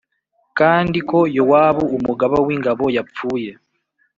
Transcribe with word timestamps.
kandi 0.59 0.99
ko 1.09 1.17
Yowabu 1.37 1.83
umugaba 1.97 2.35
w’ingabo 2.45 2.85
yapfuye 2.95 3.51